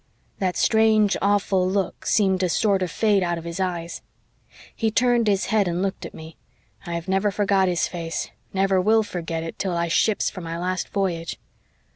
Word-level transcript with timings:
"That 0.39 0.57
strange, 0.57 1.15
awful 1.21 1.69
look 1.69 2.07
seemed 2.07 2.39
to 2.39 2.49
sorter 2.49 2.87
fade 2.87 3.21
out 3.21 3.37
of 3.37 3.43
his 3.43 3.59
eyes. 3.59 4.01
"He 4.75 4.89
turned 4.89 5.27
his 5.27 5.45
head 5.53 5.67
and 5.67 5.83
looked 5.83 6.07
at 6.07 6.13
me. 6.15 6.37
I've 6.87 7.07
never 7.07 7.29
forgot 7.29 7.67
his 7.67 7.87
face 7.87 8.31
never 8.51 8.81
will 8.81 9.03
forget 9.03 9.43
it 9.43 9.59
till 9.59 9.77
I 9.77 9.89
ships 9.89 10.27
for 10.27 10.41
my 10.41 10.57
last 10.57 10.89
voyage. 10.89 11.39